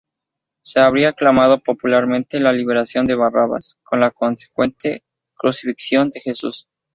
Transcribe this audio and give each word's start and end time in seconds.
Se 0.63 0.79
habría 0.79 1.09
aclamado 1.09 1.59
popularmente 1.59 2.39
la 2.39 2.51
liberación 2.53 3.05
de 3.05 3.13
Barrabás, 3.13 3.77
con 3.83 3.99
la 3.99 4.09
consecuente 4.09 5.03
crucifixión 5.35 6.09
de 6.09 6.21
Jesús. 6.21 6.67